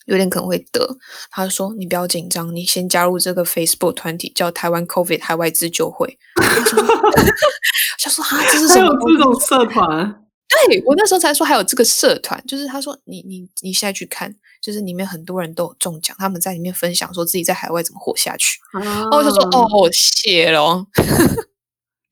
[0.06, 0.96] 有点可能会得。
[1.30, 6.18] 他说：“你不要紧张，你先加入这个 Facebook 团体，叫台湾 COVID 海外自救会。”
[7.98, 8.86] 想说啊，这是什么？
[8.86, 10.23] 还有这种社团？
[10.66, 18.58] 对，我那时候才说还有这个社团，就是他说你你你现在去看，就是里面很多人都有中奖，他们在里面分享说自己在海外怎么活下去。
[18.72, 20.86] 然后我就说：“哦，谢了。”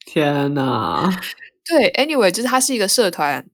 [0.04, 1.10] 天呐，
[1.64, 3.46] 对，anyway，就是它是一个社团，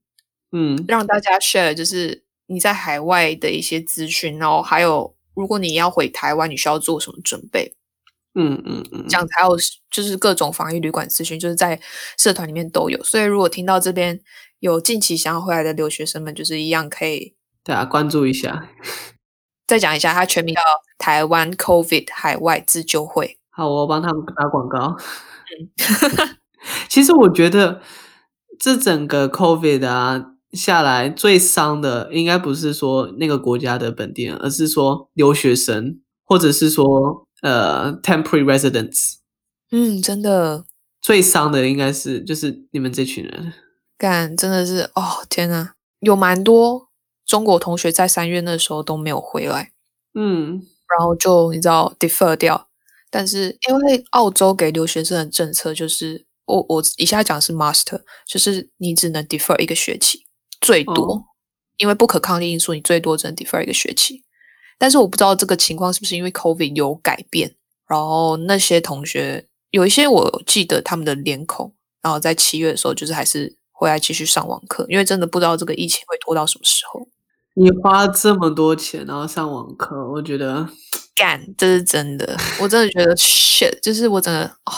[0.51, 7.73] 嗯，让大家 share，就是你在海外的一些资讯，然后还有如果你要回台湾，你需要做什么准备，
[8.35, 9.57] 嗯嗯嗯，这样还有
[9.89, 11.79] 就是各种防疫旅馆资讯，就是在
[12.17, 13.01] 社团里面都有。
[13.03, 14.19] 所以如果听到这边
[14.59, 18.69] 有近期想要回来的留学生们，就是一样可以，对啊，关注一下。
[19.67, 20.61] 再讲一下，它全名叫
[20.97, 23.37] 台湾 COVID 海外自救会。
[23.51, 24.97] 好，我帮他们打广告。
[24.97, 26.37] 嗯。
[26.89, 27.81] 其实我觉得
[28.59, 39.19] 这整个 COVID 啊下来最伤的，应该不是说那个国家的本地人，而是说留学生，或者是说呃 temporary residents。
[39.71, 40.65] 嗯，真的
[40.99, 43.53] 最伤的应该是就是你们这群人。
[43.99, 46.87] 干，真的是哦天呐，有蛮多
[47.27, 49.71] 中国同学在三月那时候都没有回来，
[50.15, 50.65] 嗯，
[50.97, 52.69] 然后就你知道 defer 掉，
[53.11, 56.25] 但是因为澳洲给留学生的政策就是。
[56.49, 60.25] 我我以下讲是 master，就是你只能 defer 一个学期，
[60.59, 61.23] 最多，哦、
[61.77, 64.23] 因为不可抗力因素，你最多只能 defer 一个学期。
[64.79, 67.53] 但是我不知道这个情况是不是因为 COVID 有改变，
[67.87, 77.07] 然后那些同学有一些我记得他们的脸孔，然后在七月的时候就是还是回来继续上网课，因为真的不知道这个疫情会拖到什么时候。
[77.55, 80.67] 你花这么多钱然后上网课，我觉得
[81.15, 84.73] 干，这是真的，我真的觉得 shit，就是我真的哦。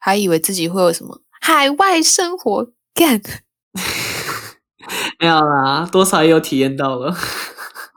[0.00, 3.20] 还以为自己会有什么海外生活干，
[5.20, 7.14] 没有啦，多少也有体验到了。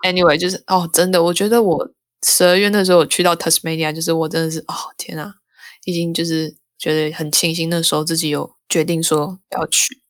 [0.04, 1.89] Anyway，就是哦，真的，我觉得我
[2.26, 5.36] 十二月那时候我去到 Tasmania，就是我真的是哦，天啊，
[5.86, 10.01] 已经就是觉得很庆幸那时候自己有决定说要去，对，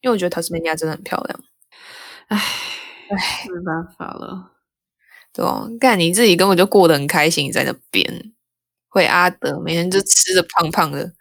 [0.00, 1.40] 因为我觉得 Tasmania 真的很漂亮。
[2.28, 2.38] 唉
[3.10, 4.52] 唉，没办法了，
[5.32, 8.32] 对哦，干你自己根本就过得很开心，在那边
[8.88, 11.12] 回阿德，每天就吃的胖胖的。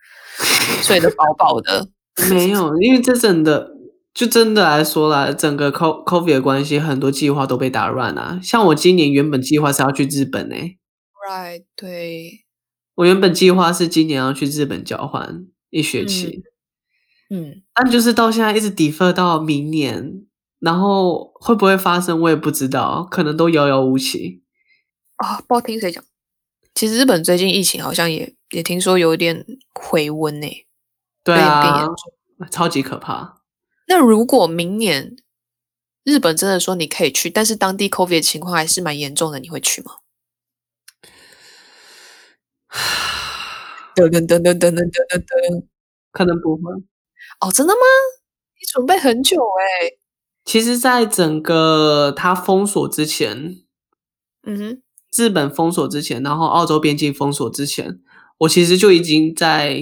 [0.81, 1.89] 睡得饱饱的，
[2.29, 3.75] 没有，因为这真的
[4.13, 8.39] 就真的来说啦，整个 COVID 的关系，很多计划都被打乱啊。
[8.41, 10.77] 像我今年原本计划是要去日本诶、欸、
[11.27, 12.45] ，Right，对，
[12.95, 16.43] 我原本计划是今年要去日本交换一学期，嗯，
[17.29, 20.25] 嗯，但就是到现在一直 defer 到明年，
[20.59, 24.43] 然后会不会发生我也不知道，可能都遥遥无期。
[25.17, 26.03] 啊、哦，不知道听谁讲。
[26.73, 30.47] 其实日本最近疫情好像也也听说有点回温呢。
[31.23, 31.87] 对啊，
[32.49, 33.41] 超级可怕。
[33.87, 35.15] 那如果明年
[36.03, 39.91] 日本真的说你可以去，但是当地 COVID 的情况还是蛮严重的，你会去吗？
[43.95, 45.65] 噔噔噔噔噔噔噔噔，
[46.11, 46.61] 可能不会。
[47.39, 47.79] 哦，真的吗？
[48.59, 49.91] 你准备很久哎。
[50.45, 53.55] 其实，在整个它封锁之前，
[54.43, 54.81] 嗯哼，
[55.15, 57.99] 日本封锁之前，然后澳洲边境封锁之前，
[58.39, 59.79] 我其实就已经在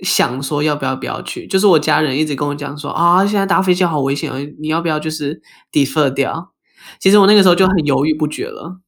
[0.00, 1.46] 想说要不要不要去。
[1.46, 5.40] 就是我家人一直跟我讲说啊，现在搭飞机好危险啊，你要不要就是
[5.72, 6.52] defer 掉？
[7.00, 8.80] 其实我那个时候就很犹豫不决了，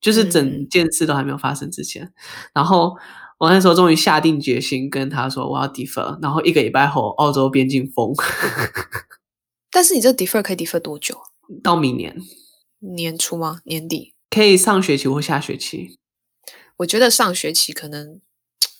[0.00, 2.12] 就是整件事都还没有发生之前，嗯、
[2.54, 2.96] 然后。
[3.38, 8.14] 我那时候终于下定决心跟他说我要 defer，然后一个礼拜后澳洲边境封。
[9.70, 11.20] 但是你这 defer 可以 defer 多久？
[11.62, 12.16] 到明年
[12.78, 13.60] 年初吗？
[13.64, 14.14] 年底？
[14.30, 15.98] 可以上学期或下学期。
[16.78, 18.20] 我觉得上学期可能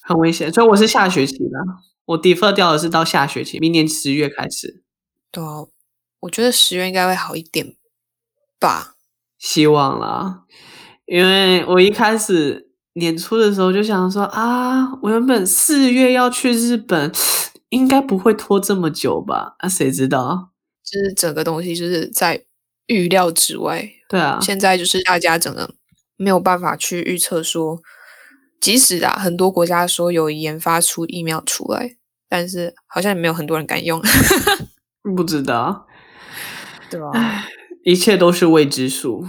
[0.00, 1.58] 很危险，所以我是下学期的。
[2.06, 4.82] 我 defer 掉的是到下学期，明年十月开始。
[5.30, 5.66] 对啊，
[6.20, 7.76] 我觉得十月应该会好一点
[8.58, 8.94] 吧。
[9.38, 10.44] 希望啦，
[11.04, 12.65] 因为我一开始。
[12.96, 17.12] 年初的时候就想说啊，我原本四月要去日本，
[17.68, 19.54] 应该不会拖这么久吧？
[19.58, 20.50] 啊，谁知道？
[20.82, 22.44] 就是整个东西就是在
[22.86, 23.86] 预料之外。
[24.08, 25.74] 对啊，现在就是大家整个
[26.16, 27.80] 没有办法去预测说，
[28.60, 31.96] 即使啊很多国家说有研发出疫苗出来，
[32.28, 34.00] 但是好像也没有很多人敢用。
[35.14, 35.86] 不知道，
[36.88, 37.44] 对吧啊，
[37.84, 39.26] 一切都是未知数。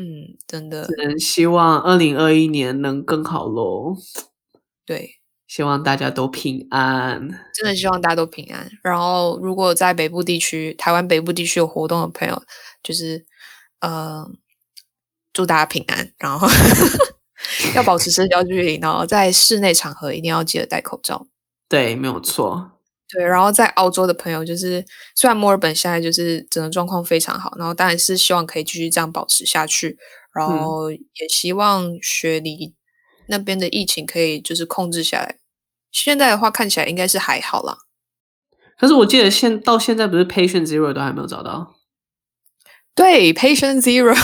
[0.00, 3.96] 嗯，真的，只能希望二零二一年能更好喽。
[4.86, 5.16] 对，
[5.48, 8.70] 希望大家都平安，真的希望大家都平安。
[8.84, 12.40] 然后，如果在北部地区、台湾北部地区有活动的朋友，
[12.80, 13.26] 就是
[13.80, 14.24] 呃，
[15.32, 16.12] 祝大家平安。
[16.18, 16.46] 然后
[17.74, 21.26] 要保持社交距离，然后在室内场合一定要记得戴口罩。
[21.68, 22.77] 对，没有错。
[23.10, 24.84] 对，然后在澳洲的朋友，就是
[25.14, 29.96] 虽然墨尔本现在就是整个状况非常好，然后当然是希望可以继续这样保持下去，
[30.34, 32.74] 然后也希望雪梨
[33.28, 35.38] 那边的疫情可以就是控制下来。
[35.90, 37.78] 现在的话看起来应该是还好啦。
[38.78, 41.76] 可是我记得现到现在不是 Patient Zero 都还没有找到？
[42.94, 44.14] 对，Patient Zero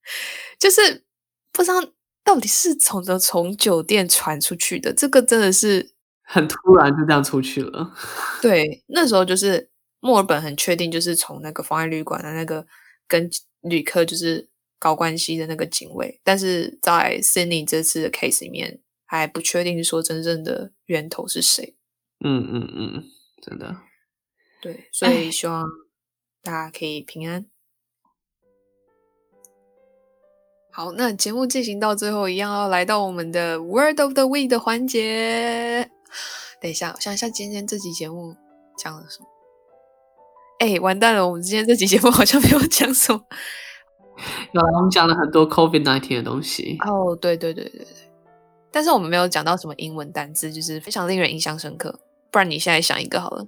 [0.60, 1.06] 就是
[1.52, 1.82] 不知道
[2.22, 5.95] 到底是从的从酒店传出去的，这个真的是。
[6.26, 7.94] 很突然就这样出去了。
[8.42, 9.70] 对，那时候就是
[10.00, 12.66] 墨尔本很确定，就是从那个防疫旅馆的那个
[13.06, 13.30] 跟
[13.62, 14.48] 旅客就是
[14.78, 21.76] 搞关系的那个警卫，但是在 Sydney 这次的 case 里面还不确定说真正的源头是谁。
[22.24, 23.04] 嗯嗯嗯，
[23.42, 23.76] 真的。
[24.60, 25.64] 对，所以希望
[26.42, 27.46] 大家可以平安。
[30.72, 35.90] 好，那节目进行到最后，一样要来到我们的 Word of the Week 的环节。
[36.60, 38.34] 等一下，我想一下，今天这集节目
[38.78, 39.26] 讲了什么？
[40.58, 43.20] 哎，完蛋了，我们今天这集节目 好像没有讲什么。
[44.52, 46.78] 有，我们讲了很多 COVID nineteen 的东西。
[46.86, 47.86] 哦，对对对对对，
[48.72, 52.00] 但是我们没有讲到什么英文单字，就是非常令人印象深刻。
[52.30, 53.46] 不然你现在想一个好了。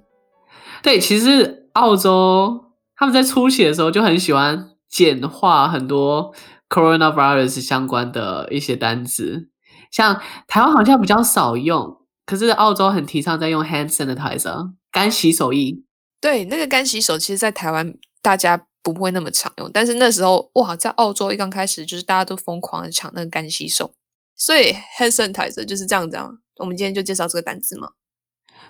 [0.83, 6.31] 对，其实澳洲他们在初期的时候就很喜欢简化很多
[6.69, 9.49] coronavirus 相关的一些单词，
[9.91, 11.98] 像台湾好像比较少用。
[12.29, 15.81] 可是澳洲很提倡在用 hand sanitizer 干洗手液。
[16.21, 23.95] 对，那个干洗手，其实，在台湾大家不会那么常用，但是那时候哇，在澳洲一刚开始，就是大家都疯狂的抢那个干洗手，
[24.35, 26.19] 所以 hand sanitizer 就是这样子。
[26.57, 27.93] 我们今天就介绍这个单字嘛。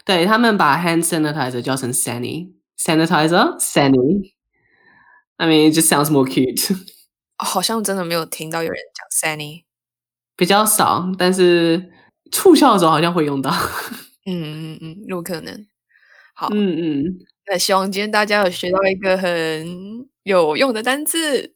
[0.05, 6.77] 对，他们把 hand sanitizer 叫成 sani sanitizer sanny，I mean, it just sounds more cute。
[7.35, 9.65] 好像真的没有听到有人讲 sanny，
[10.37, 11.91] 比较少，但是。
[12.30, 13.50] 促销的时候好像会用到，
[14.26, 15.66] 嗯嗯嗯，有可能。
[16.34, 17.18] 好，嗯嗯，
[17.50, 21.52] 那希望今天大家有学到一个很有用的单词。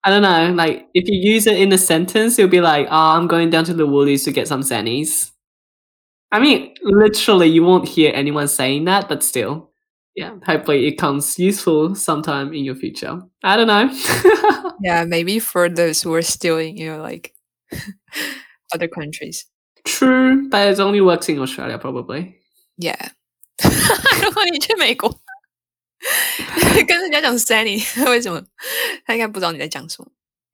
[0.00, 3.16] I don't know, like if you use it in a sentence, you'll be like, "Oh,
[3.16, 5.30] I'm going down to the Woolies to get some Sannies."
[6.30, 9.72] I mean, literally, you won't hear anyone saying that, but still,
[10.14, 10.34] yeah.
[10.44, 13.20] Hopefully, it comes useful sometime in your future.
[13.42, 13.90] I don't know.
[14.82, 17.34] yeah, maybe for those who are still in, you know, like
[18.72, 19.46] other countries.
[19.83, 22.33] True, but it only works in Australia, probably.
[22.77, 23.11] Yeah.
[24.23, 25.19] 如果你去美国，
[26.87, 28.41] 跟人家讲 Sunny， 为什么？
[29.05, 30.07] 他应该不知道你在讲什么。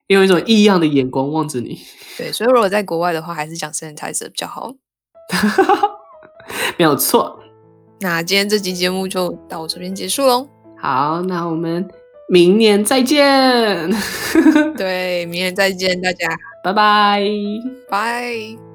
[0.08, 1.80] 用一种异样的眼光望着你。
[2.16, 4.72] 对，所以如果在国外的话，还是讲 Sanitizer 比较好。
[6.78, 7.40] 没有错。
[8.00, 10.48] 那今天这集节目就到这边结束喽。
[10.80, 11.86] 好，那我们
[12.30, 13.90] 明年再见。
[14.76, 16.28] 对，明年再见，大家。
[16.64, 17.22] 拜拜，
[17.90, 18.67] 拜。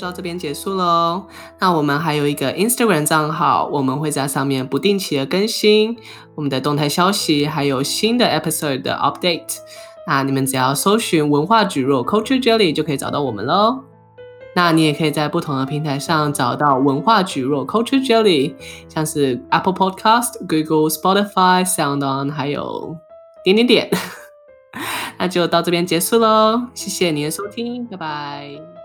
[0.00, 1.26] 到这边结束喽。
[1.58, 5.96] 那我们还有一个 Instagram 账号，我们会在上面不定期的更新
[6.34, 9.56] 我们的动态消息，还有新的 episode 的 update。
[10.06, 13.84] 那你们只要搜寻文化蒟蒻 Culture Jelly 就可以找到我们喽。
[14.56, 18.54] 那你也可以在不同的平台上找到文化蒟蒻 Culture Jelly，
[18.88, 22.96] 像是 Apple Podcast、Google、Spotify、SoundOn，还有
[23.44, 23.90] 点点点。
[25.18, 28.79] 那就到这边结束喽，谢谢你的收听，拜拜。